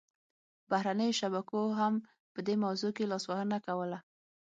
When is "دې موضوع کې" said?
2.47-3.09